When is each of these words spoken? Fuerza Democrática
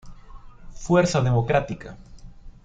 Fuerza 0.73 1.21
Democrática 1.21 1.95